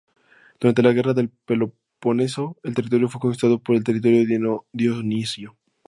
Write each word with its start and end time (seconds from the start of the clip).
Durante 0.59 0.81
la 0.81 0.93
Guerra 0.93 1.13
del 1.13 1.29
Peloponeso, 1.29 2.57
el 2.63 2.73
territorio 2.73 3.07
fue 3.07 3.21
conquistado 3.21 3.59
por 3.61 3.75
el 3.75 3.83
tirano 3.83 4.65
Dionisio. 4.73 5.57